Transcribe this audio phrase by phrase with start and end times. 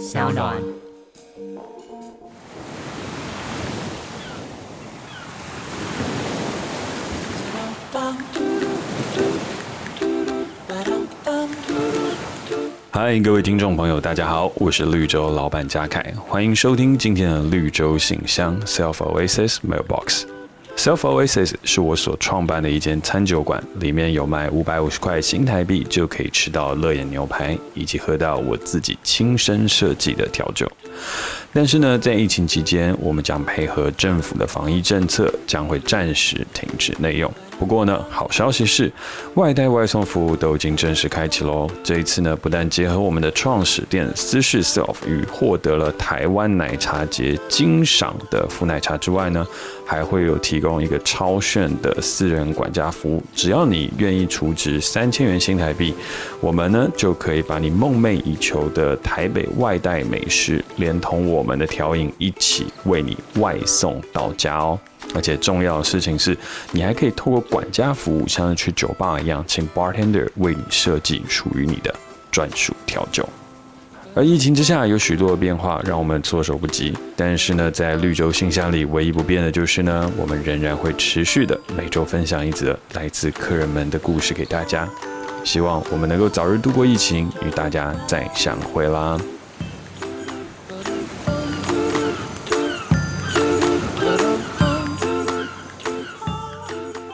[0.00, 0.56] 小暖。
[12.90, 20.39] 嗨，各位听众朋友，大家好，我是绿洲老板嘉凯，欢迎收听今天的绿洲信箱 Self Oasis Mailbox。
[20.80, 30.66] Self Oasis 是我所创办的一间餐酒馆，里面有卖五百五十块新台币就可以吃到乐眼牛排，以及喝到我自己亲身设计的调酒。
[31.52, 37.30] 但是呢，在疫情期间，我们将配合政府的防疫政策，将会暂时停止内用。
[37.58, 38.90] 不过呢，好消息是，
[39.34, 41.68] 外带外送服务都已经正式开启喽。
[41.84, 49.46] 这一次呢，不但结合我们的创始店私事 Self 与获得了台湾奶茶节金赏的福奶茶之外呢，
[49.84, 53.22] 还会有提供一个超炫的私人管家服务。
[53.34, 55.92] 只要你愿意储值三千元新台币，
[56.40, 64.78] 我们呢就可以把你梦寐以求的台北外带美食，连同我我们的调饮一起为你外送到家哦。
[65.14, 66.36] 而且重要的事情是，
[66.70, 71.92] 你还可以透过管家服务，像去酒吧一样，请 bartender 为你设计属于你的
[72.30, 73.26] 专属调酒。
[74.14, 76.92] 而疫情之下有许多的变化，让我们措手不及。
[77.16, 84.86] 但是呢，在绿洲信箱里唯一不变的就是呢，我们仍然会持续的每周分享一则来自客人们的故事给大家。
[85.42, 89.18] 希望我们能够早日度过疫情，与大家再相会啦。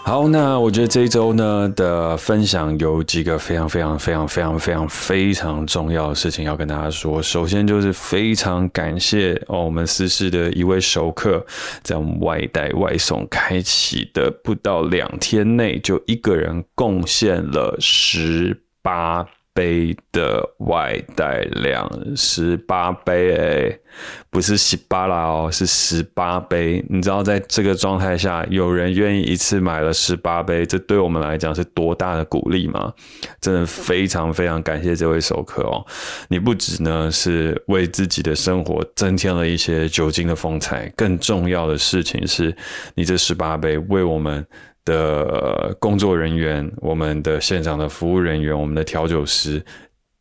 [0.09, 7.21] 好，那我觉得这一周呢的分享有几个非常非常非常非常非常非常重要的事情要跟大家说。
[7.21, 11.45] 首先就是非常感谢哦，我们私事的一位熟客，
[11.83, 23.81] 在我们外带外送开启的不到两天内，就一个人贡献了十八杯的外带量，十八杯诶、
[24.29, 26.85] 不是十八啦哦，是十八杯。
[26.91, 32.93] 你知道，在这个状态下，有人愿意一次买了十八杯，这对我们来讲是多大的鼓励吗？
[33.41, 35.83] 真的非常非常感谢这位熟客哦。
[36.29, 42.55] 你不只呢是为自己的生活增添了一些酒精的风采，更重要的事情是，
[42.95, 44.47] 你这十八杯为我们。
[44.87, 49.63] 的工作人员，我们的现场的服务人员，我们的调酒师，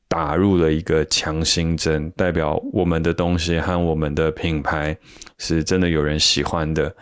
[0.10, 4.98] 打入了一个强心针，代表我们的东西和我们的品牌
[5.38, 6.94] 是真的有人喜欢的，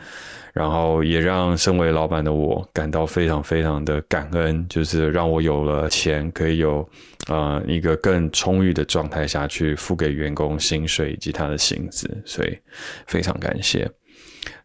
[0.53, 6.88] 然后也让身为老板的我感到非常非常的感恩，就是让我有了钱，可以有
[7.28, 12.57] 呃一个更充裕的状态下去付给员工薪水以及他的薪资，所以
[13.07, 13.90] 非常感谢。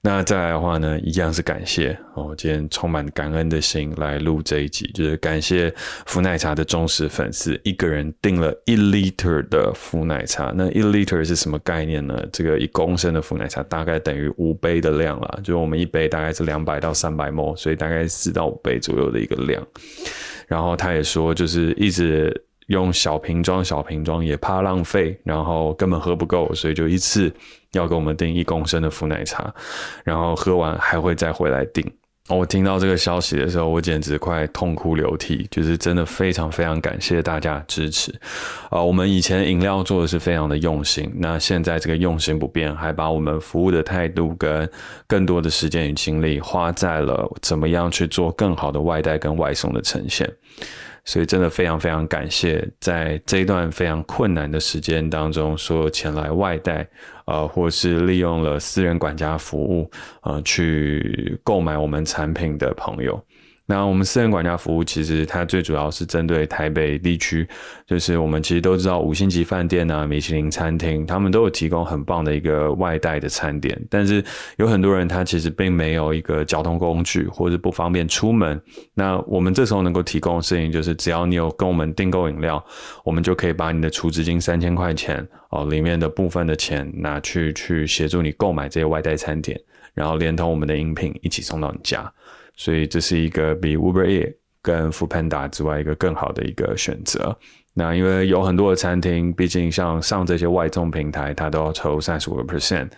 [0.01, 5.75] 那再来的话呢，一样是感谢哦，今天充满感恩的心来录这一集，就是感谢
[6.07, 10.53] 福奶茶的忠实粉丝，一个人订了一 liter 的福奶茶。
[10.55, 12.25] 那一 liter 是什么概念呢？
[12.33, 19.67] 这个一公升的福奶茶大概等于五杯的量啦，就是我们一杯大概是两百到三百 ml，所以大概四到五杯左右的一个量。
[20.47, 22.35] 然后他也说，就是一直
[22.69, 27.31] 用小瓶装，小瓶装也怕浪费，然后根本喝不够，所以就一次。
[27.73, 29.55] 要给我们订一公升的福奶茶，
[30.03, 31.85] 然后喝完还会再回来订。
[32.31, 38.11] 我听到这个消息的时候，我简直快痛哭流涕，就是真的非常非常感谢大家支持。
[38.71, 44.67] 啊，我们以前饮料做的是非常的用心，那现在这个用心不变，还把我们服务的态度跟
[45.07, 50.27] 更多的时间与精力花在了怎么样去做更好的外带跟外送的呈现。
[51.09, 56.87] 所以真的非常非常感谢，在这一段非常困难的时间当中，所有前来外带，
[57.25, 63.19] 呃，或是利用了私人管家服务，呃，去购买我们产品的朋友。
[63.71, 67.47] 那我们私人管家服务其实它最主要是针对台北地区，
[67.87, 73.79] 就是我们其实都知道五星级饭店啊、米其林餐厅，他们都有提供很棒的一个外带的餐点。
[73.91, 74.25] 但是
[74.57, 78.59] 有很多人他其实并没有一个交通工具，或者不方便出门。
[78.95, 82.65] 那我们这时候能够提供的事情就是，只要你有跟我们订购饮料，
[83.05, 89.61] 我们就可以把你的储值金三千块钱哦里面的部分的钱拿去去协助你购买这些外带餐点，
[89.93, 92.11] 然后连同我们的饮品一起送到你家。
[92.59, 97.35] 所以这是一个比 Uber EAT 跟 f o o Panda 之外一个更好的一个选择。
[97.73, 102.89] 那因为有很多的餐厅，毕竟像上这些外送平台，它都要抽三十五个 percent，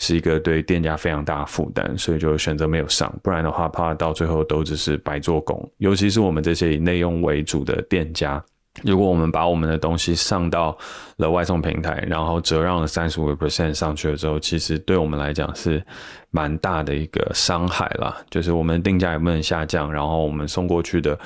[0.00, 3.10] 是一个对店家非常大的负担，所以就选择没有上。
[3.22, 5.70] 不然的话，怕到最后都只是白做工。
[5.78, 8.44] 尤其是我们这些以内用为主的店家。
[8.82, 10.76] 如果我们把我们的东西上到
[11.16, 15.82] 了外送平台，然后折让了三十五个 percent 上去了之后，其实对我们来讲是
[16.30, 18.16] 蛮大的一个伤害啦。
[18.30, 21.18] 就是我们定价也不能下降，然后我们送过去的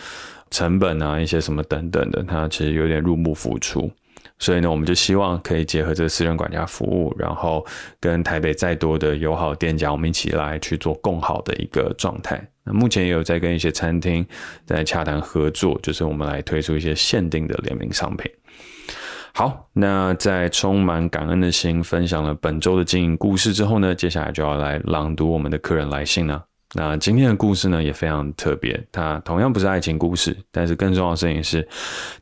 [0.51, 3.91] 成本啊，一些什么等等的，它其实有点入不敷出。
[4.39, 7.67] 所以呢，我们就希望可以结合这个私人管家服务，然后
[8.01, 12.43] 跟台北再多的友好店家，我们一起来去做更好的一个状态。
[12.73, 14.27] 目前也有在跟一些餐厅
[14.67, 18.31] 在洽谈合作，就是我们来推出一些限定的联名商品。
[19.33, 26.45] 好，那在充满感恩的心分享了本周的经营故事之后呢，接下来就要来朗读我们的客人来信了。
[26.75, 31.67] 那今天的故事呢，也非常特别，它同样不是爱情故事，但是更重要的事情是，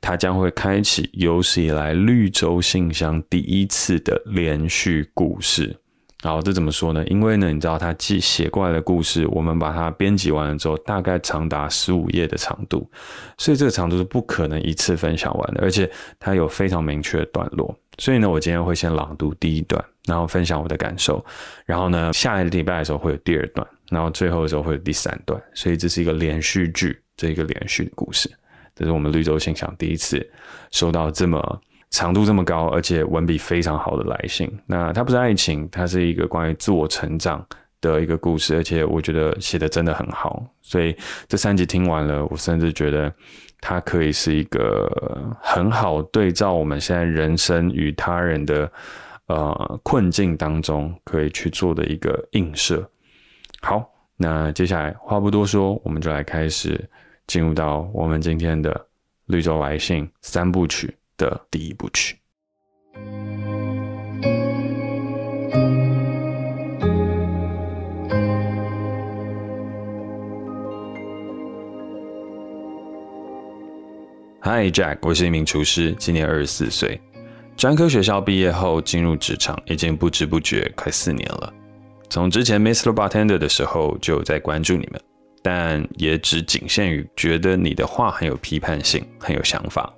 [0.00, 5.76] 它将会开启有史以来绿洲信箱第一次的连续故事。
[6.22, 7.04] 好，这怎么说呢？
[7.06, 12.90] 因为呢，你知道他记写过来的故事，我们把它编辑完了之后，大概长达十五页的长度，
[13.36, 15.88] 所以这个长度是不可能一次分享完的，而且
[16.18, 17.72] 它有非常明确的段落。
[17.98, 21.24] 所以呢，我今天会先朗读第一段，然后分享我的感受，
[21.64, 23.66] 然后呢，下一个礼拜的时候会有第二段。
[23.88, 28.30] 然后最后的时候会有第三段，所以这是一个连续剧，这一个连续的故事。
[28.76, 30.24] 这是我们绿洲信箱第一次
[30.70, 31.60] 收到这么
[31.90, 34.50] 长度这么高，而且文笔非常好的来信。
[34.66, 37.44] 那它不是爱情，它是一个关于自我成长
[37.80, 40.44] 的一个故事，而且我觉得写的真的很好。
[40.60, 40.96] 所以
[41.26, 43.12] 这三集听完了，我甚至觉得
[43.60, 44.90] 它可以是一个
[45.40, 48.70] 很好对照我们现在人生与他人的
[49.26, 52.88] 呃困境当中可以去做的一个映射。
[53.60, 56.78] 好，那接下来话不多说，我们就来开始
[57.26, 58.86] 进入到我们今天的
[59.26, 62.16] 绿洲来信三部曲的第一部曲。
[74.40, 76.98] Hi Jack，我是一名厨师，今年二十四岁，
[77.54, 81.52] 专科学校毕业后进入职场，已经不知不觉快四年了。
[82.08, 82.94] 从之前 Mr.
[82.94, 84.98] Bartender 的时候就有在关注你们，
[85.42, 89.92] 但也只仅限于觉得你的话很有批判性，很有想法，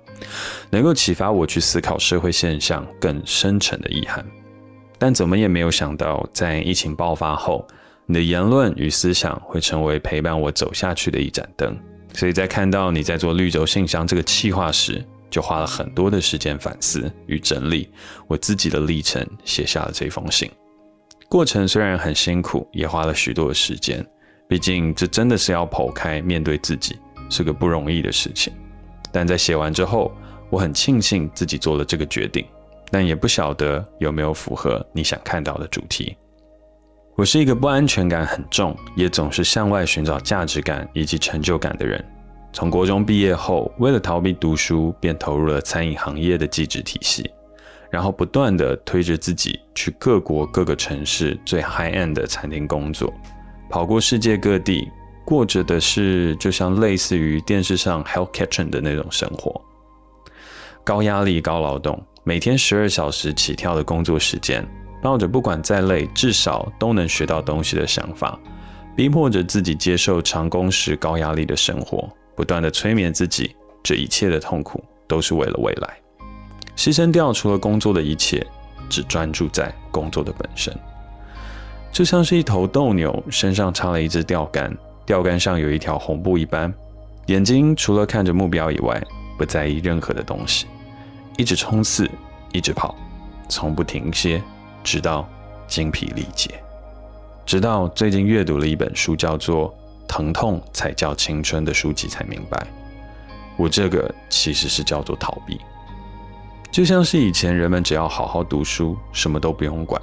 [0.69, 4.25] 能够启发我去思考社会现象更深沉的意涵。
[4.97, 7.67] 但怎么也没有想到，在疫情爆发后，
[8.05, 11.77] 你的言论与思想会成为陪伴我走下去的一盏灯。
[12.13, 17.89] 所以在看到你在做绿洲信箱这个企划时，就花了很多的时间反思与整理
[18.27, 20.51] 我自己的历程，写下了这封信。
[21.29, 24.05] 过程虽然很辛苦，也花了许多的时间。
[24.49, 26.97] 毕竟这真的是要剖开面对自己，
[27.29, 28.51] 是个不容易的事情。
[29.11, 30.11] 但在写完之后，
[30.49, 32.45] 我很庆幸自己做了这个决定，
[32.89, 36.15] 但也不晓得有没有符合你想看到的主题。
[37.15, 42.03] 我是一个不安全感很重，也总是向外寻找价值感以及成就感的人。
[42.53, 47.29] 从国中毕业后，为了逃避读书，便投入了餐饮行业的技职体系。
[47.89, 53.13] 然后不断地推着自己去各国各个城市最 high end 的餐厅工作，
[53.69, 54.89] 跑过世界各地，
[55.31, 59.61] 过着的是就像类似于电视上 Hell Kitchen 的那种生活，
[60.83, 64.67] 高压力、高劳动，每天十二小时起跳的工作时间，
[65.01, 68.37] 抱着不管再累至少都能学到东西的想法，
[68.93, 75.97] 逼迫着自己接受长工时、高压力的生活，不断地催眠自己，这一切的痛苦都是为了未来。
[76.75, 78.45] 牺牲掉除了工作的一切，
[78.89, 80.77] 只专注在工作的本身，
[81.89, 86.73] 就像是一头斗牛，身上插了一支钓竿，钓竿上有一条红布一般，
[87.27, 89.01] 眼睛除了看着目标以外，
[89.37, 90.67] 不在意任何的东西，
[91.37, 92.09] 一直冲刺，
[92.51, 92.95] 一直跑，
[93.49, 94.41] 从不停歇，
[94.83, 95.27] 直到
[95.67, 96.51] 精疲力竭。
[97.45, 99.69] 直到最近阅读了一本书，叫做
[100.07, 102.67] 《疼痛才叫青春》的书籍，才明白，
[103.57, 105.59] 我这个其实是叫做逃避。
[106.71, 110.01] 就像是以前人们只要好好读书，什么都不用管，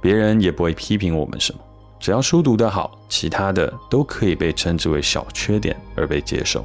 [0.00, 1.60] 别人也不会批评我们什么，
[2.00, 6.64] 只要书读得好，其他的都可以被称之为小缺点而被接受。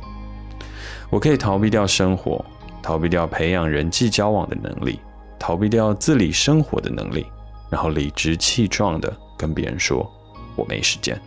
[1.09, 2.43] 我可以逃避掉生活，
[2.81, 4.99] 逃避掉培养人际交往的能力，
[5.37, 7.25] 逃避掉自理生活的能力，
[7.69, 10.09] 然后理直气壮地跟别人说
[10.55, 11.19] 我没时间。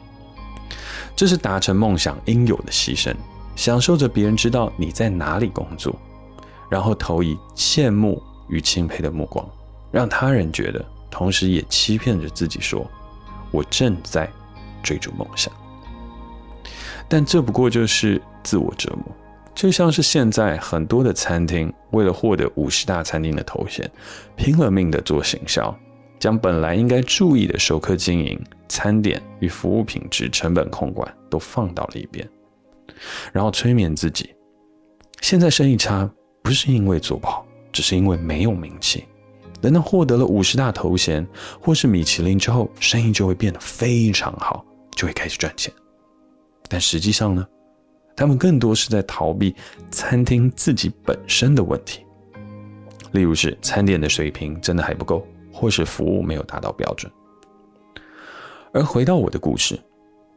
[1.14, 3.14] 这是达成梦想应有的牺牲，
[3.54, 5.94] 享受着别人知道你在哪里工作。
[6.70, 9.46] 然后投以羡慕与钦佩的目光，
[9.90, 12.86] 让他人觉得，同时也欺骗着自己说
[13.50, 14.30] ：“我正在
[14.82, 15.52] 追逐梦想。”
[17.08, 19.04] 但这不过就是自我折磨，
[19.54, 23.90] 就像是现在很多的餐厅为了获得五十大餐厅的头衔，
[24.36, 25.74] 拼了命的做行销，
[26.18, 28.38] 将本来应该注意的熟客经营、
[28.68, 32.28] 餐点与服务品质、成本控管都放到了一边，
[33.32, 34.34] 然后催眠自己：
[35.20, 36.10] 现在生意差。
[36.40, 39.04] 不是因为做不好，只是因为没有名气。
[39.60, 41.26] 等到获得了五十大头衔
[41.60, 45.72] 或是米其林之后，生意就会变得非常好，就会开始赚钱。
[46.68, 47.46] 但实际上呢，
[48.14, 49.54] 他们更多是在逃避
[49.90, 52.04] 餐厅自己本身的问题。
[53.12, 57.10] 例如是餐点的水平真的还不够，或是服务没有达到标准。
[58.70, 59.80] 而回到我的故事，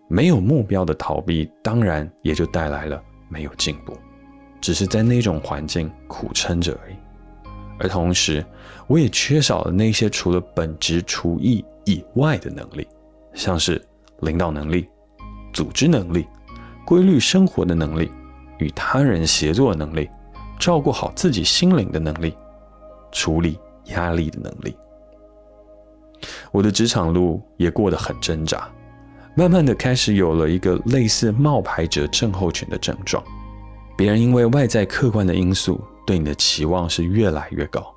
[0.08, 3.94] 没有目标的逃避，当然也就带来了没有进步，
[4.62, 6.96] 只是在那种环境苦撑着而已。
[7.82, 8.46] 而同时，
[8.86, 12.88] 我也缺少了那些除了本职厨艺以外的能力，
[13.34, 13.84] 像是
[14.20, 14.88] 领导能力、
[15.52, 16.28] 组织能力、
[16.86, 18.12] 规律生活的能力、
[18.60, 20.08] 与他人协作的能力、
[20.60, 22.36] 照顾好自己心灵的能力、
[23.12, 24.78] 处理压力的能力。
[26.52, 28.70] 我的职场路也过得很挣扎，
[29.36, 33.24] 慢慢的开始有了一个类似冒牌者症候群的症状，
[33.98, 35.82] 别人因为外在客观的因素。
[36.06, 37.94] 对你的期望是越来越高，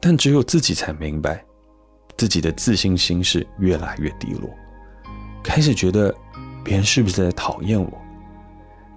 [0.00, 1.44] 但只有自己才明白，
[2.16, 4.48] 自己的自信心是越来越低落。
[5.42, 6.14] 开始觉得
[6.62, 7.90] 别人是不是在讨厌我？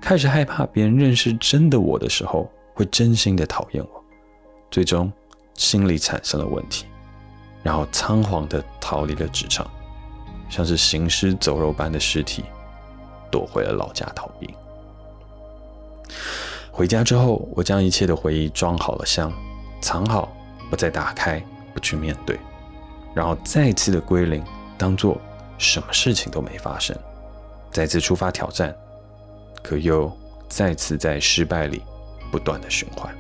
[0.02, 4.04] 开始害怕别人认识真的我的时候会真心的讨厌我。
[4.70, 5.12] 最终
[5.56, 6.86] 心理产生了问题，
[7.62, 9.70] 然后仓皇的逃离了职场，
[10.50, 12.44] 像是行尸走肉般的尸体，
[13.30, 14.54] 躲回了老家逃避。
[16.72, 19.32] 回家之后，我将一切的回忆装好了箱，
[19.82, 20.32] 藏好，
[20.70, 22.40] 不再打开，不去面对，
[23.14, 24.42] 然后再次的归零，
[24.78, 25.20] 当做
[25.58, 26.98] 什么事情都没发生，
[27.72, 28.74] 再次出发挑战，
[29.62, 30.12] 可又
[30.48, 31.84] 再次在失败里
[32.32, 33.14] 不断的循环。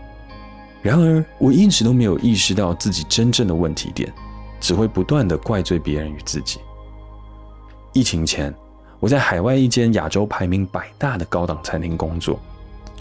[0.81, 4.12] 然而，我一直都没有意识到自己真正的问题点，
[4.60, 6.60] 只会不断的怪罪别人与自己。
[7.93, 8.51] 疫情前，
[9.00, 12.39] 我在海外一间亚洲排名百大的高档餐厅工作。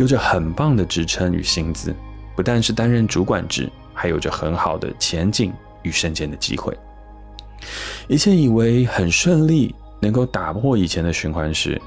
[0.00, 1.94] 有着很棒的职称与薪资，
[2.34, 5.52] 不但是担任主管职，还有着很好的前景
[5.82, 6.74] 与升迁的机会。
[8.08, 11.78] 一切以为很顺利，能够打破以前的循环时，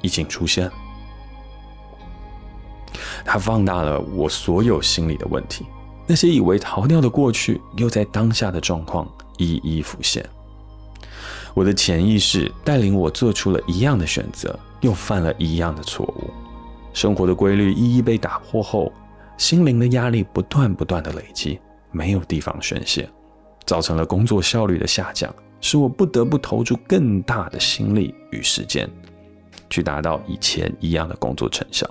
[0.00, 0.68] 疫情出现，
[3.24, 5.64] 它放大了我所有心理的问题。
[6.04, 10.28] 那些以为逃掉的过去，又在当下的状况一一浮现。
[11.54, 16.28] 我的潜意识带领我做出了一样的选择，又犯了一样的错误。
[16.92, 18.92] 生活的规律一一被打破后，
[19.36, 21.58] 心灵的压力不断不断的累积，
[21.90, 23.08] 没有地方宣泄，
[23.64, 28.88] 造成了工作效率的下降，使我不得不投注更大的心力与时间，
[29.70, 31.88] 去达到以前一样的工作成效，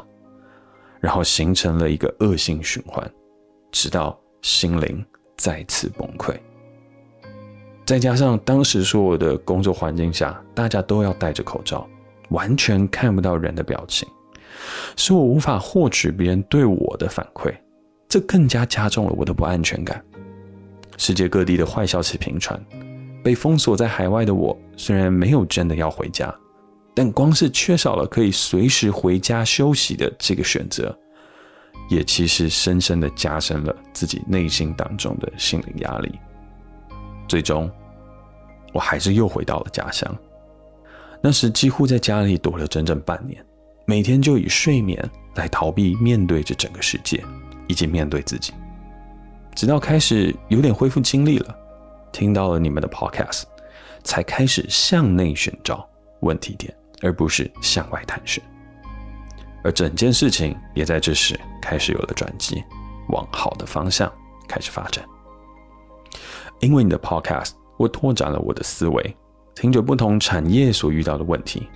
[0.99, 3.11] 然后形成了一个恶性循环，
[3.71, 5.03] 直到心灵
[5.35, 6.35] 再次崩溃。
[7.85, 11.85] 再加上当时所有的工作环境下，大家都要戴着口罩，
[12.29, 14.07] 完全看不到人的表情。
[14.95, 17.53] 使我无法获取别人对我的反馈，
[18.07, 20.03] 这更加加重了我的不安全感。
[20.97, 22.59] 世界各地的坏消息频传，
[23.23, 26.33] 被封锁在海外的我，虽然没有真的要回家，
[26.93, 30.95] 但光是缺少了可以随时回家休息的这个选择，
[31.89, 36.11] 也其实深深的加深了自己内心当中的心理压力。
[37.27, 37.71] 最终，
[38.73, 40.15] 我还是又回到了家乡，
[41.21, 43.43] 那时几乎在家里躲了整整半年。
[43.85, 47.23] 每天就以睡眠来逃避面对着整个世界，
[47.67, 48.53] 以及面对自己，
[49.55, 51.55] 直到开始有点恢复精力了，
[52.11, 53.43] 听到了你们的 podcast，
[54.03, 55.87] 才开始向内寻找
[56.21, 58.41] 问题点，而不是向外探寻。
[59.63, 62.63] 而整件事情也在这时开始有了转机，
[63.09, 64.11] 往好的方向
[64.47, 65.03] 开始发展。
[66.59, 69.17] 因为你的 podcast，我拓展了我的思维，
[69.55, 71.67] 听着不同产业所遇到的问题。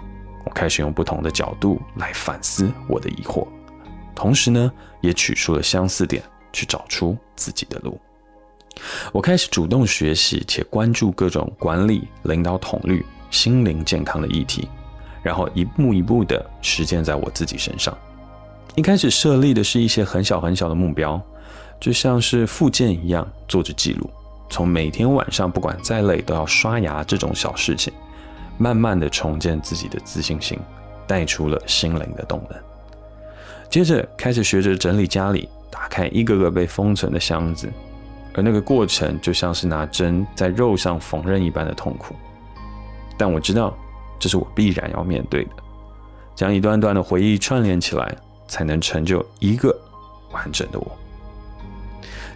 [0.46, 3.46] 我开始用不同的角度来反思我的疑惑，
[4.14, 4.72] 同时呢，
[5.02, 6.24] 也取出了相似点，
[6.54, 8.00] 去找出自己的路。
[9.12, 14.68] 我开始主动学习且关注各种管理、领导统率、心灵健康的议题，
[15.24, 17.98] 然后一步一步的实践在我自己身上。
[18.76, 21.20] 一开始设立的是一些很小很小的目标，
[21.80, 24.10] 就像是复健一样，做着记录，
[24.50, 27.92] 从每天晚上不管再累都要刷牙这种小事情。
[28.58, 30.60] 慢慢的重建自己的自信心，
[31.06, 32.60] 带出了心灵的动能。
[33.70, 37.72] 接着开始学着整理家里，打开一个个被封存的箱子，
[38.34, 42.16] 而那个过程就像是拿针在肉上缝纫一般的痛苦。
[43.18, 43.76] 但我知道，
[44.20, 45.52] 这是我必然要面对的。
[46.36, 48.16] 将一段段的回忆串联起来，
[48.48, 49.76] 才能成就一个
[50.32, 50.92] 完整的我。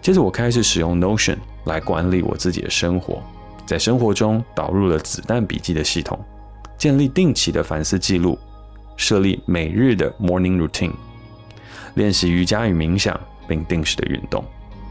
[0.02, 3.22] 接着我开始使用 Notion 来管理我自己的生活。
[3.70, 6.20] 在生活中导入了子弹笔记的系统，
[6.76, 8.36] 建立定期的反思记录，
[8.98, 10.92] 设立每日的 morning routine，
[11.94, 13.16] 练习瑜伽与冥想，
[13.48, 14.44] 并定时的运动，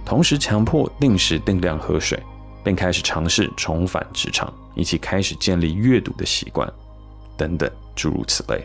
[0.04, 2.22] 同时强迫定时定量喝水，
[2.62, 6.72] 并开始尝试重返职场，以及开始建立阅读的习惯，
[7.36, 8.64] 等等诸如此类。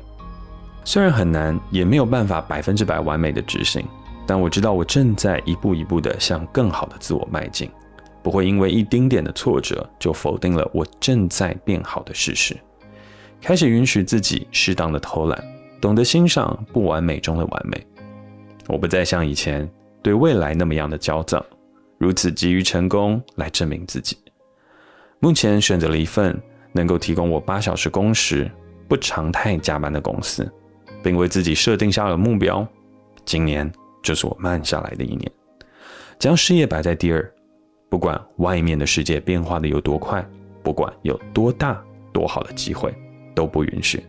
[0.85, 3.83] 虽然很难，也没有办法百分之百完美的执行，
[4.27, 7.67] 但我知道我正在一步一步的向更好的自我迈进，
[8.23, 12.57] 不会因为一丁点的挫折就否定了我正在变好的事实。
[13.41, 15.43] 开始允许自己适当的偷懒，
[15.81, 17.85] 懂得欣赏不完美中的完美。
[18.67, 19.69] 我不再像以前
[20.01, 21.45] 对未来那么样的焦躁，
[21.97, 24.17] 如此急于成功来证明自己。
[25.19, 28.49] 目前选择了一份能够提供我八小时工时、
[28.87, 30.49] 不常态加班的公司，
[31.03, 32.65] 并为自己设定下了目标。
[33.25, 33.69] 今年
[34.01, 35.31] 就是我慢下来的一年，
[36.17, 37.33] 将事业摆在第二。
[37.93, 40.27] 不管外面的世界变化的有多快，
[40.63, 41.79] 不管有多大
[42.11, 42.91] 多好的机会。
[43.35, 44.03] 都不允许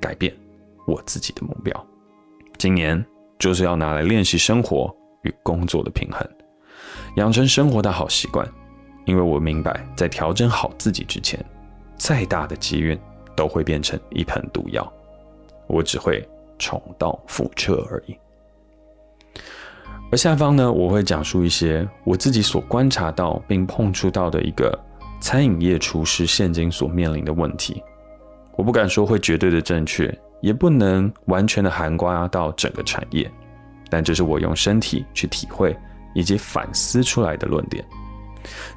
[0.00, 0.34] 改变
[0.86, 1.86] 我自己的目标。
[2.56, 3.04] 今年
[3.38, 4.90] 就是要拿来练习生活
[5.22, 6.26] 与工作的平衡，
[7.16, 8.46] 养成生活的好习惯。
[9.04, 11.38] 因为我明白，在调整好自己之前，
[11.98, 12.98] 再大的机运
[13.36, 14.90] 都会变成一盆毒药，
[15.66, 16.26] 我只会
[16.58, 18.16] 重蹈覆辙而已。
[20.10, 24.78] 而下方呢，我会讲述一些我自己所观察到并碰触到的一个
[25.20, 27.82] 餐饮业厨师现今所面临的问题。
[28.56, 33.30] 我不敢说会绝对的正确，也不能完全的涵盖到整个产业，
[33.90, 35.76] 但这是我用身体去体会
[36.14, 37.84] 以及反思出来的论点。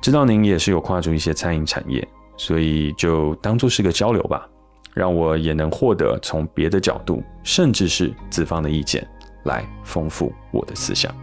[0.01, 2.05] 知道您也是有跨足一些餐饮产业，
[2.37, 4.49] 所以就当做是个交流吧，
[4.95, 9.07] 让我也能获得从别的角度，甚至是资方的意见，
[9.43, 11.13] 来丰富我的思想。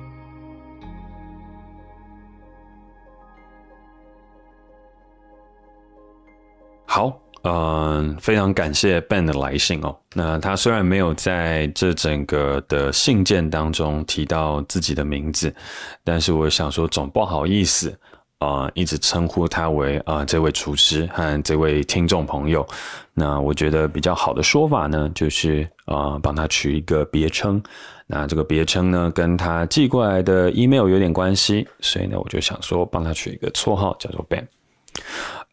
[6.84, 7.20] 好。
[7.48, 9.96] 嗯，非常感谢 Ben 的来信哦。
[10.14, 15.54] 那他虽然没有在这整个的信件当中提到自己的名字，
[16.02, 17.96] 但是我想说总不好意思
[18.38, 22.66] 啊、一直称呼他为啊、这位厨师和这位听众朋友。
[23.14, 27.62] 那我觉得比较好的说法呢，就是啊、帮他取一个别称。
[28.06, 34.46] 那这个别称呢，跟他寄过来的 email 有点关系，所以呢，我就想说帮他取一个绰号，叫做 Ben。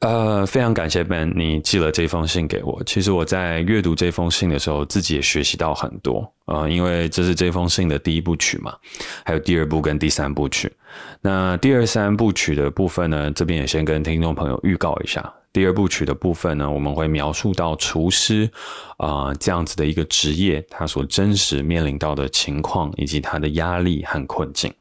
[0.04, 2.84] 呃，非常感谢 Ben，你寄了这封信给我。
[2.86, 6.30] 其实我在阅读这封信的时候，自己也学习到很多。
[6.44, 8.76] 呃，因为这是这封信的第一部曲嘛，
[9.24, 10.70] 还有第二部跟第三部曲。
[11.22, 15.34] 那第二三部曲的部分呢，这边也先跟听众朋友预告一下。
[15.54, 18.50] 第二部曲的部分呢，我们会描述到厨师
[18.98, 24.74] 啊、这样子的一个职业，他所真实面临到的情况，以及他的压力和困境。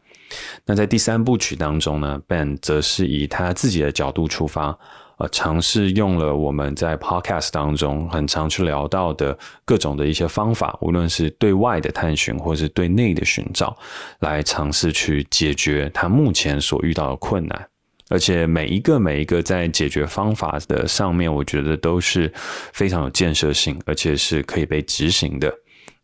[0.65, 4.77] 那在第三部曲当中呢，Ben 则是以他自己的角度出发，
[5.19, 13.77] 呃，尝试用了我们在 Podcast 当中很常去聊到的各种的一些方法，无论是对外的探寻，或是对内的寻找，
[14.21, 17.69] 来尝试去解决他目前所遇到的困难。
[18.09, 22.31] 而且每一个每一个在解决方法的上面，我觉得都是
[22.73, 25.51] 非常有建设性，而且是可以被执行的。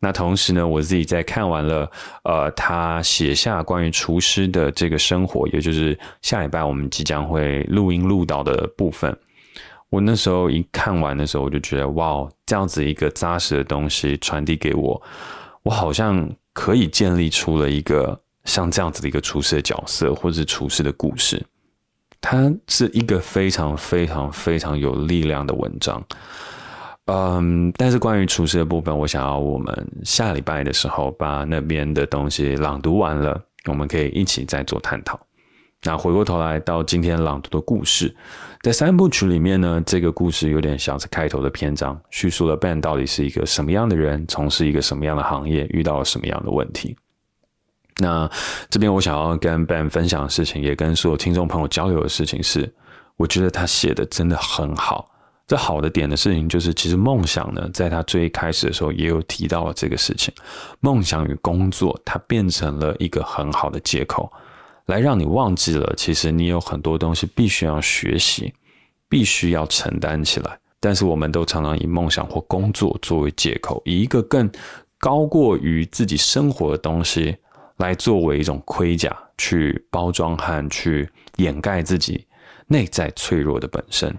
[0.01, 1.91] 那同时呢，我自己在看完了，
[2.23, 9.17] 呃，他写下关于厨师的这个生活，也就是下礼拜我们即将会录音录到的部分。
[9.91, 15.03] 我那时候一看完的时候，我就觉得，哇，这样子一个扎实的东西传递给我，
[15.63, 21.45] 我好像可以建立出了一个像这样子的一个厨师的角色，或者是厨师的故事。
[22.21, 26.05] 它是一个非常非常非常有力量的文章。
[27.11, 35.19] 嗯，但是关于厨师的部分，我想要我们下礼拜的时候把那边的东西朗读完了，我们可以一起再做探讨。
[35.85, 38.15] 那回过头来到今天朗读的故事，
[38.61, 46.95] 在三部曲里面呢，这个故事有点像是开头的篇章，叙述了 Ben 到底是一个什么样的人，从事一个什么样的行业，遇到了什么样的问题。
[47.97, 48.31] 那
[48.69, 52.71] 这边我想要跟 Ben 分享的事情，也跟所有听众朋友交流的事情是，
[53.17, 55.09] 我觉得他写的真的很好。
[55.49, 60.33] 这好的点的事情就是，其实梦想呢，在他最开始的时候也有提到了这个事情。
[60.81, 64.31] 梦想与工作，它变成了一个很好的借口，
[64.85, 68.53] 来让你忘记了，其实你有很多东西必须要学习，
[69.09, 70.59] 必须要承担起来。
[70.81, 74.49] 但是我们都常常以梦想或工作作为借口，以一个更
[74.99, 77.35] 高过于自己生活的东西
[77.79, 82.27] 来作为一种盔甲，去包装和去掩盖自己
[82.67, 84.15] 内在脆弱的本身。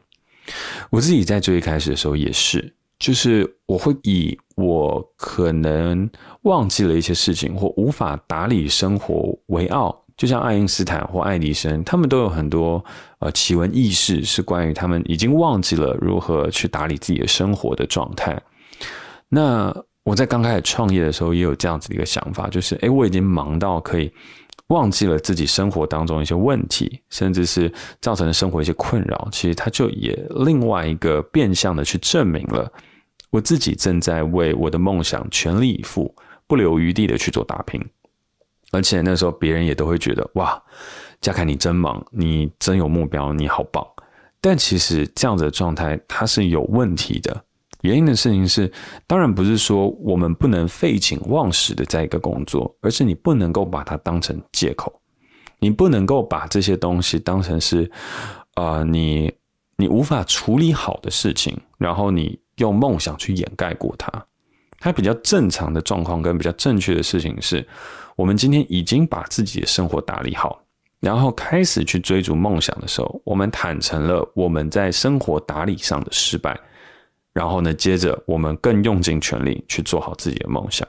[0.89, 6.09] 我自己在最一开始的时候也是，就是我会以我可能
[6.41, 12.83] 忘记了一些事情或无法打理生活为傲，就像爱因斯坦或爱迪生，他们都有很多
[13.19, 18.41] 呃奇闻异事，是关于他们已经忘记了如何去打理自己的生活的状态。
[19.29, 24.11] 那我在刚开始创业的时候也有这样子的一个想法，就是诶，我已经忙到可以。
[24.69, 32.71] 忘记了自己生活当中一些问题，甚至是造成生活一些困扰，其实他就也另外一个变相的去证明了
[33.31, 36.15] 我自己正在为我的梦想全力以赴，
[36.47, 37.83] 不留余地的去做打拼。
[38.71, 40.61] 而且那时候别人也都会觉得哇，
[41.19, 43.85] 嘉凯你真忙，你真有目标，你好棒。
[44.39, 47.43] 但其实这样子的状态它是有问题的。
[47.81, 48.69] 原因的事情是，
[49.07, 54.93] 当然不是说我们不能废寝忘食的在一个工作，而是你不能够把它当成借口，
[55.59, 57.89] 你不能够把这些东西当成是，
[58.55, 59.31] 呃，你
[59.77, 64.11] 你无法处理好的事情，然后你用梦想去掩盖过它。
[64.81, 67.65] 它比较正常的状况跟比较正确的事情是，
[68.17, 70.61] 我们今天已经把自己的生活打理好，
[70.99, 76.59] 然后开始去追逐梦想的时候，我们坦诚了我们在生活打理上的失败。
[77.33, 80.87] 然后呢，接着我们更用尽全力去做好自己的梦想。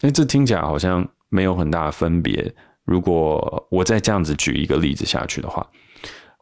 [0.00, 2.52] 哎，这听起来好像没有很大的分别。
[2.84, 5.64] 如果我再这样子举一个例子下去的话，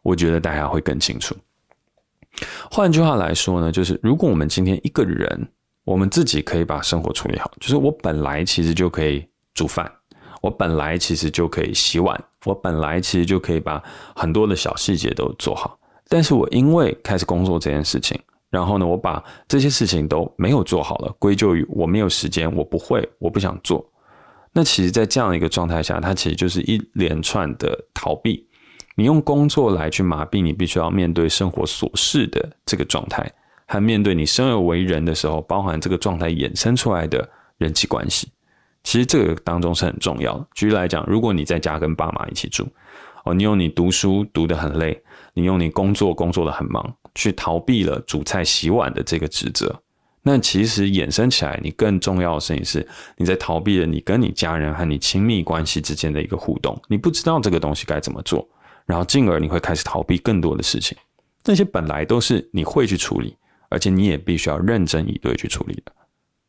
[0.01, 1.35] 我觉得大家会更清楚。
[2.71, 5.47] 换句话来说呢，就是如果我们今天一个人，
[5.83, 9.91] 我们自己可以把生活处理好，就是我本来其实就可以煮饭，
[10.41, 13.83] 我本来其实就可以洗碗，我本来其实就可以把
[14.15, 15.77] 很多的小细节都做好。
[16.07, 18.19] 但是我因为开始工作这件事情。
[18.51, 23.83] 然后呢，我把这些事情都没有做好了，归咎于我没有时间，我不会，我不想做。
[24.51, 28.45] 那其实，在这样一个状态下，它其实就是一连串的逃避。
[28.95, 33.31] 你用工作来去麻痹你必须要面对生活琐事的这个状态，
[33.65, 38.27] 和面对你生而为人的时候，包含这个状态衍生出来的人际关系。
[38.83, 40.45] 其实这个当中是很重要的。
[40.53, 42.67] 举例来讲，如果你在家跟爸妈一起住，
[43.23, 45.01] 哦，你用你读书读得很累，
[45.33, 46.93] 你用你工作工作得很忙。
[47.13, 49.81] 去逃避了煮菜洗碗的这个职责，
[50.23, 58.47] 那其实衍生起来，你更重要的事情是，你在逃避了你跟你家人和你亲密关系之间的一个互动，你不知道这个东西该怎么做，
[58.85, 60.97] 然后进而你会开始逃避更多的事情，
[61.43, 63.35] 那些本来都是你会去处理，
[63.69, 65.91] 而且你也必须要认真以对去处理的。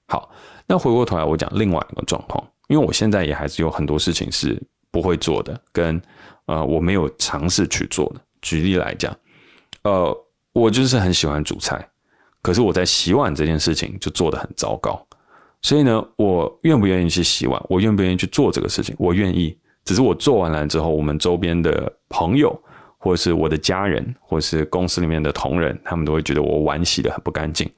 [0.09, 0.31] 好，
[0.67, 6.01] 那回过头来我讲另外一个状况，因为我现在也还是有很多事情是不会做的，跟
[6.45, 8.21] 呃我没有尝试去做的。
[8.43, 9.17] 举例来讲，
[9.85, 10.27] 呃。
[10.53, 11.89] 我就是很喜欢煮菜，
[12.43, 15.07] 可是我在洗碗这件事情就做得很糟糕。
[15.63, 17.63] 所以呢，我愿不愿意去洗碗？
[17.69, 18.95] 我愿不愿意去做这个事情？
[18.99, 19.57] 我愿意。
[19.85, 22.57] 只是我做完了之后，我们周边的朋友，
[22.99, 27.69] 或是我的家人，或是公司里面的同仁，他们都会觉得我碗洗得很不干净。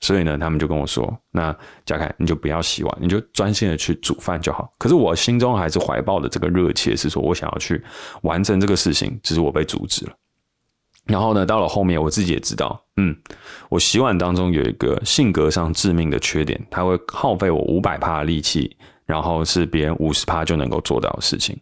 [0.00, 1.52] 所以呢，他们就跟我说：“那
[1.84, 7.82] 嘉凯，你就不要洗碗，你就专心的去煮饭就好。”可是我心中还是怀抱的这个热切，是说我想要去
[8.22, 10.12] 完成这个事情，只是我被阻止了。
[11.08, 13.16] 然后呢，到了后面，我自己也知道，嗯，
[13.70, 21.58] 我洗碗当中有一个性格上致命的缺点，它会耗费我五百帕的力气，然后是别人五十帕就能够做到的事情。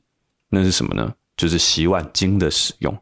[0.50, 1.14] 那是什么呢？
[1.36, 2.92] 就是洗碗精的使用。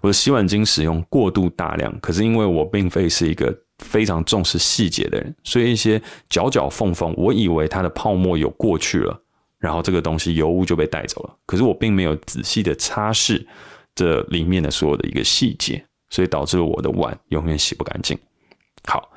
[0.00, 6.00] 我的洗碗精使用过度大量，可是因为我并非是一个非常重视细节的人，所以一些
[6.30, 9.20] 角角缝缝，我以为它的泡沫有过去了，
[9.58, 13.44] 然后这个东西油污就被带走了，可是我并没有仔细的擦拭。
[13.98, 18.16] 这里面的所有的一个细节，所以导致我的碗永远洗不干净。
[18.86, 19.10] 好，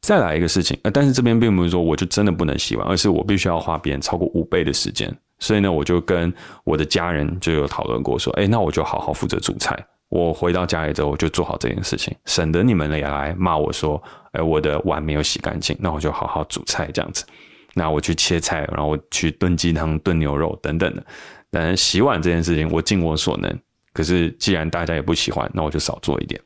[0.00, 5.08] 再来一个事情，呃，但是这边并不是说我就真的不能洗碗，而是我必须要花别人超过五倍的时间。
[5.38, 9.78] 所以呢，我就跟我的家人就有讨论过，说，哎，那我就好好负责煮菜。
[10.08, 15.76] 我回到家里之后，我就做好这件事情，省得你们也来骂我说，哎，我的碗没有洗干净。
[15.78, 17.24] 那我就好好煮菜这样子。
[17.72, 21.04] 那我去切菜，然后我去炖鸡汤、炖牛肉等等的。
[21.50, 23.58] 但洗碗这件事情，我尽我所能。
[23.94, 26.38] 可是，既然大家也不喜欢，那我就少做一点。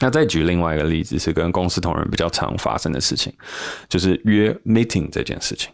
[0.00, 3.32] 那再举另外一个例子，是跟公司同仁比较常发生的事情，
[3.88, 5.72] 就是约 meeting 这件事情。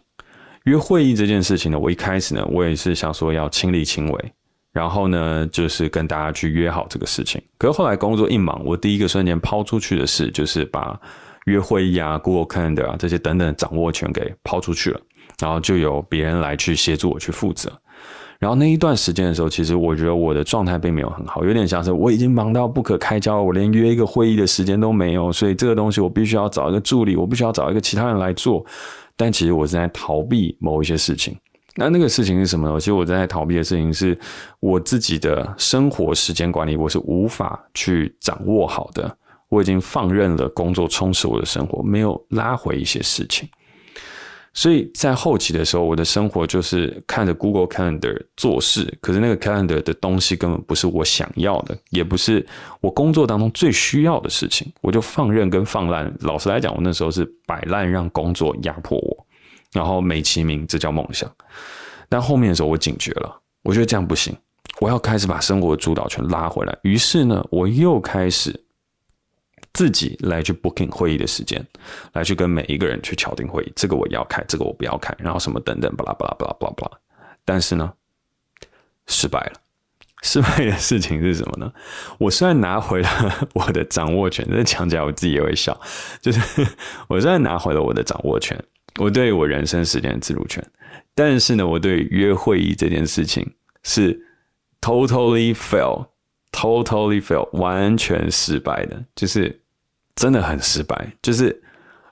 [0.63, 4.33] 约会议这件事情呢，我一开始呢，我也是想说要亲力亲为，
[4.71, 7.39] 然后呢，就是跟大家去约好这个事情。
[7.59, 10.99] 可是后来工作一忙，我第一个瞬间抛出去的事，就是把
[11.45, 15.01] 约会议啊、Google Calendar 啊这些等等掌握权给抛出去了，
[15.39, 17.71] 然后就由别人来去协助我去负责。
[18.39, 28.65] 然后那一段时间的时候，其实我觉得我的状态并没有很好，有点像是我已经忙到不可开交，我连约一个会议的时间都没有，所以这个东西我必须要找一个助理，我必须要找一个其他人来做。
[29.15, 31.35] 但其实我是在逃避某一些事情。
[31.77, 32.79] 那那个事情是什么呢？
[32.79, 34.17] 其实我正在逃避的事情是
[34.59, 39.13] 我自己的生活时间管理，我是无法去掌握好的。
[39.49, 43.47] 我已经放任了工作充实我的生活，没有拉回一些事情。
[44.57, 52.43] 所以在后期的时候，我的生活就是看着 Google Calendar 做事，可是那个 Calendar 的东西根本不是我想要的，也不是
[52.79, 56.09] 我工作当中最需要的事情，我就放任跟放烂。
[56.21, 59.27] 老实来讲，我那时候是摆烂，让工作压迫我，
[59.73, 61.29] 然后美其名这叫梦想。
[62.07, 64.33] 但后面的时候，我警觉了，我觉得这样不行，
[64.79, 66.73] 我要开始把生活的主导权拉回来。
[66.83, 68.57] 于是呢，我又开始。
[69.75, 71.63] 自己来去 booking 会议的时间，
[72.13, 76.97] 来去跟每一个人去敲定会议，这个我要开，这个我不要开，然后什么等等，巴拉巴拉巴拉巴拉巴拉。
[77.43, 77.93] 但是呢，
[79.05, 79.59] 失败了。
[80.23, 81.71] 失败的事情是什么呢？
[82.17, 83.09] 我虽然拿回了
[83.53, 85.79] 我的掌握权，这讲起来我自己也会笑。
[86.19, 86.65] 就是
[87.07, 88.59] 我虽然拿回了我的掌握权，
[88.97, 90.65] 我对我人生时间的自主权，
[91.13, 93.47] 但是呢，我对约会议这件事情
[93.83, 94.19] 是
[94.81, 99.61] totally fail，totally fail，完全失败的，就是
[100.15, 101.11] 真的很失败。
[101.21, 101.61] 就是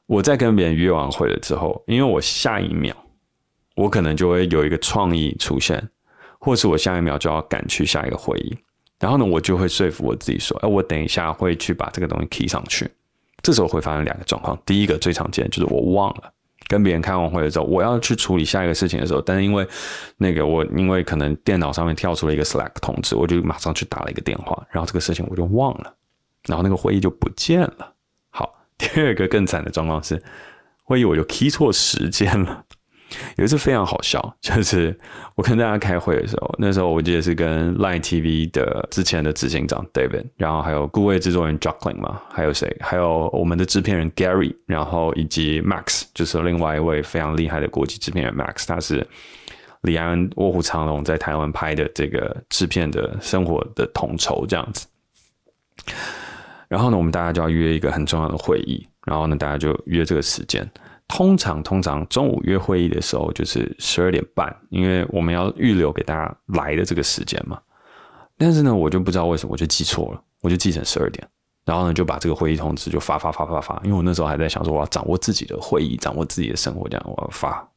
[0.05, 2.95] 我在跟别人约完会了之后，因为我下一秒
[3.75, 5.89] 我可能就会有一个创意出现。
[6.45, 8.53] 或是我下一秒就要赶去下一个会议，
[8.99, 12.85] 然后呢，我就会说服我自己说，哎，我等一下会去把这个东西 key 上去。
[13.41, 16.29] 这时候会发生两个状况，第一个最常见就是我忘了
[16.67, 19.65] 跟别人开完会的时候，我要去处理下一个事情的时候，但是因为
[20.17, 25.95] 那个我因为可能电脑上面跳出了一个 Slack 通知，我就马上去打了一个电话，然后这个事情我就忘了，
[26.45, 27.92] 然后那个会议就不见了。
[28.83, 30.21] 第二个更惨的状况是，
[30.83, 32.63] 会议我就 key 错时间了。
[33.37, 34.97] 有一次非常好笑，就是
[35.37, 42.75] 我跟大家开会的时候，那时候我记得是跟 Line TV 的之前的执行长 David，然后还有顾问制作人 Jaclyn 嘛，还有谁？
[42.79, 49.05] 还有我们的制片人 Gary，然后以及 Max，就是另外一位非常厉害的国际制片人 Max，他是
[49.81, 54.87] 李安《卧虎藏龙》在台湾拍的这个制片的生活的统筹这样子。
[56.73, 60.67] 然后呢，我们大家就要约一个很重要的会议，然后呢，大家就约这个时间。
[61.07, 67.59] 通常，通常中午约会议的时候就是十二点半，因为我们要预留给大家来的这个时间嘛。
[68.39, 71.23] 但是呢，我就不知道为什么我就记错了，我就记成十二点，
[71.63, 77.69] 然后呢就把这个会议通知就发发发发发，因为我那时候还在想说我要掌握自己的会议，掌握自己的生活，这样我要发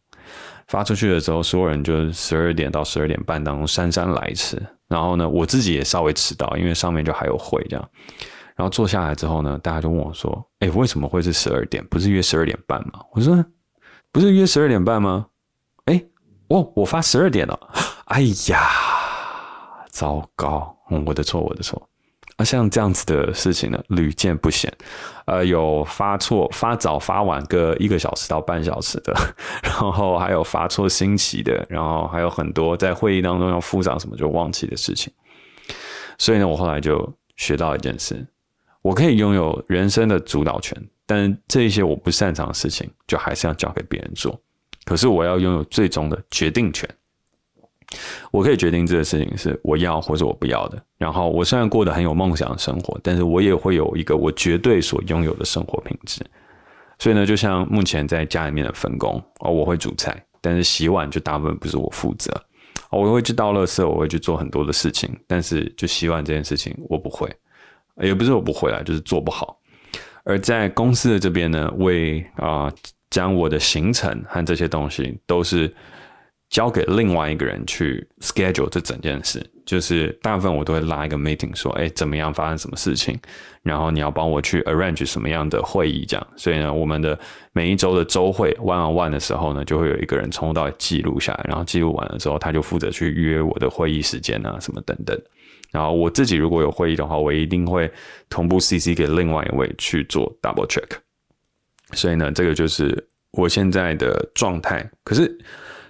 [0.68, 7.90] 发出去的时候，所有人就十二点到十二点半当中姗姗来迟，然后呢我自己也稍微迟到，因为上面就还有会这样。
[8.57, 11.85] 然后坐下来之后呢，大家就问我说：“哎，为什么会是十二点？
[11.88, 13.45] 不是约十二点半吗？”我说
[14.11, 15.27] ：“不是约十二点半吗？”
[15.85, 16.03] 哎，
[16.49, 17.59] 哦，我发十二点了。
[18.07, 18.61] 哎呀，
[19.90, 20.75] 糟糕！
[20.90, 21.87] 嗯，我的错，我的错。
[22.37, 24.73] 啊，像这样子的事情呢，屡见不鲜。
[25.27, 29.14] 呃，有发错、发早、发晚各一个小时到半小时的，
[29.62, 35.12] 然后还有发错新奇的，然后还有很多在会议当中要附上什么就忘记的事情。
[36.19, 38.27] 所以呢，我后来就学到一件事。
[38.87, 44.40] 我可以拥有人生的主导权，但这一些我不擅长的事情，就还是要交给别人做。
[44.85, 46.88] 可是我要拥有最终的决定权，
[48.31, 50.81] 我可以决定这个事情是我要或者我不要的。
[50.99, 56.25] 然后我虽然过得很有梦想的生活，但是我也会有一个我绝对所拥有的生活品质。
[57.01, 62.33] 所以呢，就像目前在家里面的分工哦，我会煮菜，但是洗碗就大部分不是我负责。
[62.92, 67.29] 我会去倒垃圾，我会去做很多的事情，但是就洗碗这件事情我不会。
[68.00, 69.59] 也不是我不回来，就是做不好。
[70.24, 72.72] 而在公司的这边呢，为啊
[73.11, 75.72] 将我的行程和这些东西都是
[76.50, 79.44] 交给另外一个人去 schedule 这整件事。
[79.64, 83.18] 就是大部分我都会拉一个 meeting，说，哎，怎么样发生什么事情，
[83.64, 86.26] 然后你要帮我去 arrange 什么样的会议，这样。
[86.37, 87.18] 所以呢，我们的
[87.52, 95.20] 每一周的周会 one on one 的时候呢，就会有一个人从头到尾记录下来，然后记录完了之后，他就负责去约我的会议时间啊，什么等等。
[95.70, 97.90] 然后我自己如果有会议的话，我一定会
[98.29, 100.88] 同步 CC 给另外一位去做 double check。
[101.92, 104.88] 所以呢，这个就是我现在的状态。
[105.05, 105.38] 可是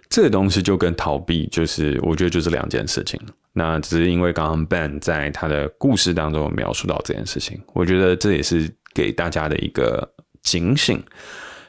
[0.09, 3.21] 这个东西就跟逃避，就是我觉得就是两件事情。
[3.53, 10.07] 那只是因为刚刚 Ben 在他的故事当中描述到这件事情，我觉得这也是给大家的一个
[10.43, 11.03] 警醒。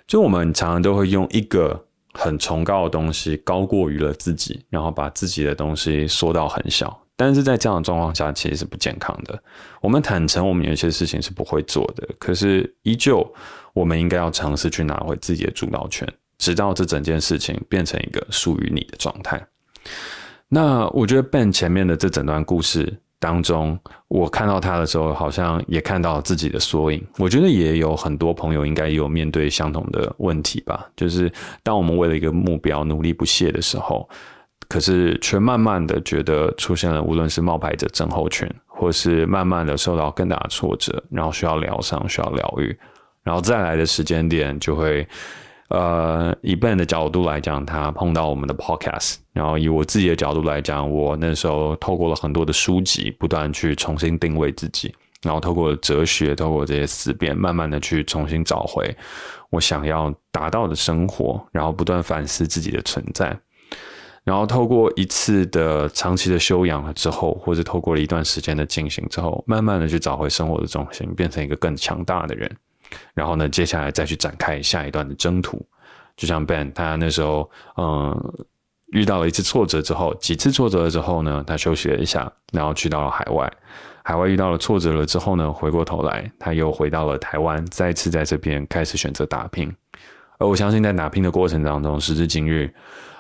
[0.06, 7.02] 就我们常常都会用一个很崇高的东西高过于了自己，然后把自己的东西缩到很小。
[7.20, 9.42] 但是在这样的状况下，其实是不健康的。
[9.82, 13.28] 我们坦诚，我们有些事情是不会做的，可是依旧，
[13.74, 19.44] 我们应该要尝试去拿回自己的主导权，直到这整件事情变成一个属于你的状态。
[20.48, 27.04] 那我觉得 Ben 前面的这整段故事当中，我看到他的时候，好像也看到自己的缩影。
[27.18, 34.08] 我觉得也有很多朋友应该有面对相同的问题吧，就是当我们为了一个目标努力不懈的时候。
[34.70, 42.78] 可是，却慢慢的觉得出现了，无论是冒牌者症候群，或是慢慢的受到更大的挫折，然后需要疗伤，需要疗愈，
[43.24, 45.08] 然后再来的时间点就会，
[45.70, 58.94] 呃，以 Ben 的角度来讲，他碰到我们的 Podcast，然后以我自己的角度来讲，我那时候透过了很多的书籍，不断去重新定位自己，然后透过哲学，透过这些思辨，慢慢的去重新找回
[59.50, 63.38] 我想要达到的生活，然后不断反思自己的存在。
[64.28, 72.54] 然后透过一次的长期的修养了之后，或者透过了一段时间的进行之后，慢慢的去找回生活的重心，变成一个更强大的人。
[73.14, 75.66] 然后呢，接下来再去展开下一段的征途。
[76.18, 78.34] 就像 Ben 他那时候，嗯，
[78.88, 83.50] 遇到了一次挫折之后，几次挫折了之后呢，他休息了一下，然后去到了海外。
[84.04, 89.74] 海外遇到了挫折了之后呢，回过头来，他又回到了台湾，再次在这边开始选择打拼。
[90.38, 92.72] 而我相信，在打拼的过程当中，时至今日，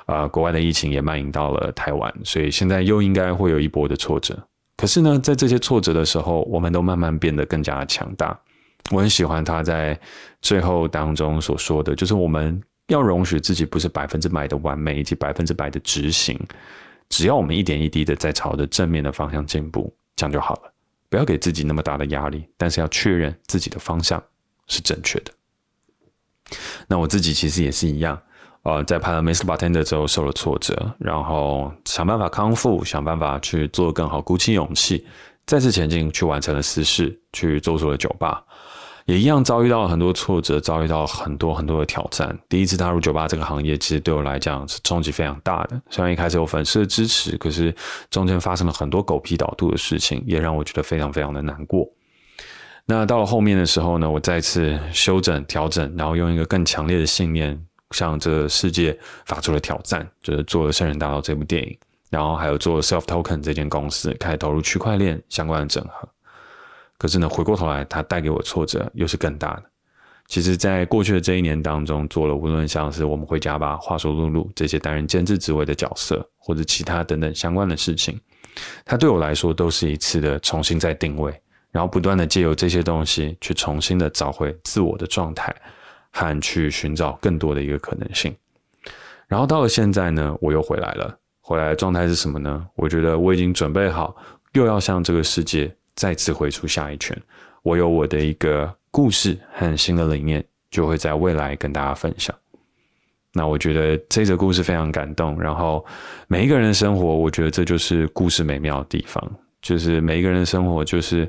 [0.08, 4.36] 啊、国外的疫情也蔓延到了台湾，所以现在又应该会有一波的挫折。
[4.76, 8.40] 可是呢，在这些挫折的时候，我们都慢慢变得更加强大。
[8.90, 10.00] 我很喜欢他在
[10.42, 16.40] 最后当中所说的，就是我们要容许自己不是百分之百的完美，以及百分之百的执行，
[17.10, 20.74] 只要我们一点一滴的在朝着正面的方向进步，这样就好了。
[21.10, 24.24] 不要给自己那么大的压力，但是要确认自己的方向
[24.68, 25.32] 是正确的。
[26.88, 28.22] 那我自己其实也是一样，
[28.68, 29.46] 呃，在拍了《Mr.
[29.46, 35.08] Bartender》之后受了挫折，然后想办法康复，想办法去做更好，鼓起勇气
[35.46, 38.44] 再次前进，去完成了私事，去做出了酒吧。
[39.06, 42.38] 也一样遭遇到了很多挫折，遭遇到很多很多的挑战。
[42.50, 45.82] 第一次踏入酒吧这个行业，其实对我来讲是冲击非常大的。
[45.90, 47.74] 虽然一开始有粉丝的支持，可是
[48.10, 51.88] 中间发生了很多狗屁倒肚的事情，也让我觉得非常非常的难过。
[52.86, 57.58] 那到了后面的时候呢，我再次修整调整，然后用一个更强烈的信念，
[57.92, 61.78] 向这世界发出了挑战，就是做了《圣人大道》这部电影，
[62.10, 66.08] 然后还有做 Self Token 这间公司，开始投入区块链相关的整合。
[66.98, 69.64] 可是呢，回过头来，它带给我挫折又是更大的。
[70.28, 78.20] 其实，在过去的这一年当中，做了无论像是我们回家吧、话说露露这些担任监制职位的角色，或者其他等等相关的事情，
[78.84, 81.34] 它对我来说都是一次的重新再定位，
[81.72, 85.56] 然后不断的借由这些东西去重新的找回自我的状态，
[86.18, 88.36] 和去寻找更多的一个可能性。
[89.28, 92.66] 然后到了现在呢，我又回来了，回来的状态是什么呢？
[92.76, 94.16] 我觉得我已经准备好，
[94.54, 95.72] 又要向这个世界。
[95.96, 97.20] 再次挥出下一拳，
[97.64, 102.36] 我有我的一个故事和新的理念，就会在未来跟大家分享。
[103.34, 105.84] 那我觉得这则故事非常感动，然后
[106.28, 109.20] 每一个人的生活，我觉得这就是故事美妙的地方，
[109.60, 111.28] 就是每一个人的生活，就是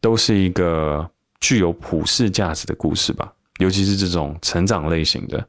[0.00, 1.06] 都是一个
[1.38, 3.30] 具有普世价值的故事吧。
[3.58, 5.46] 尤其是这种成长类型的，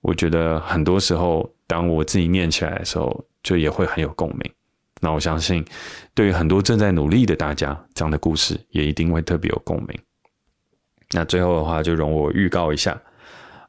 [0.00, 4.52] 我觉得很多时候，当我自己念起来的时候，就也会很有共鸣。
[5.00, 5.64] 那我相信，
[6.14, 9.98] 对于很多正在努力的大家，这样的故事也一定会特别有共鸣。
[11.10, 13.00] 那最后的话，就容我预告一下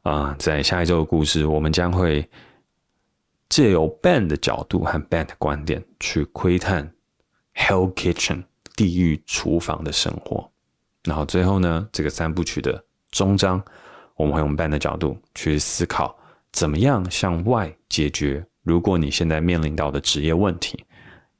[0.02, 2.28] 啊、在下一周的故事，我们将会
[3.48, 6.92] 借由 Ben 的角度和 Ben 的观点去窥探
[7.54, 8.44] Hell Kitchen
[8.76, 10.50] 地狱厨房的生活。
[11.04, 13.62] 然后最后呢，这个三部曲的终章，
[14.16, 16.14] 我们会用 Ben 的角度去思考，
[16.52, 20.84] 怎么样向外解决，如果你现在面临到的职业问题。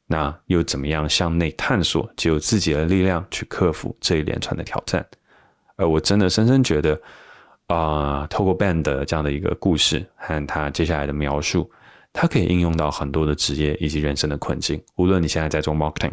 [0.07, 5.05] 那又怎么样向内探索，只有自己的力量去克服这一连串的挑战？
[5.77, 7.01] 而我真的深深觉得，
[7.67, 11.69] 啊、透过 Ben 的这样的一个故事和他接下来的描述，
[12.13, 14.81] 它可以应用到很多的职业以及人生的困境。
[14.97, 16.13] 无论你现在在做 marketing，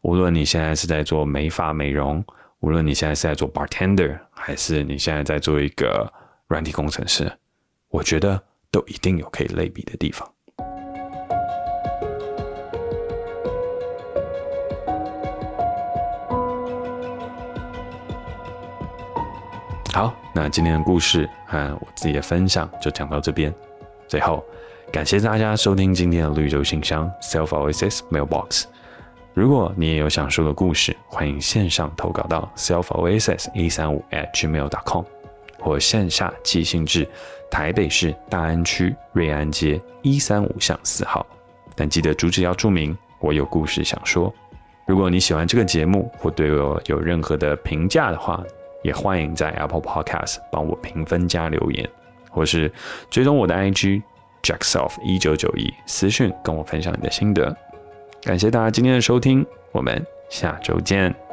[0.00, 2.24] 无论你现在是在做美发美容，
[2.60, 6.12] 无论你现在是在做 bartender，还是你现在在做一个
[6.48, 7.30] 软体工程师，
[7.88, 10.28] 我觉得都一定有可以类比的地方。
[19.92, 23.54] 好，那今天的故事和我自己的分享就讲到这边。
[24.08, 24.44] 最后，
[24.92, 28.64] 感谢大家收听今天的绿洲信箱 Self Oasis Mailbox。
[29.34, 35.04] 如果你也有想说的故事，欢迎线上投稿到 Self Oasis 一三五 at gmail.com，
[35.60, 37.06] 或线下寄信至
[37.48, 41.24] 台北市大安区瑞安街一三五巷四号。
[41.76, 44.32] 但记得主旨要注明我有故事想说。
[44.86, 48.42] 如果你喜欢这个节目，或对我有任何的评价的话，
[48.82, 51.88] 也欢迎在 Apple Podcast 帮我评分加留言，
[52.30, 52.72] 或是
[53.08, 54.02] 追踪我的 IG
[54.42, 57.56] Jackself 一九九一私讯跟我分享你的心得。
[58.22, 61.27] 感谢大家今天的收听，我们下周见。